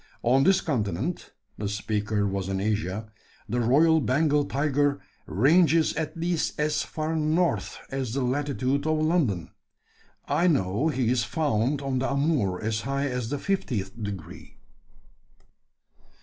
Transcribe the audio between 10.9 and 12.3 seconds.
is found on the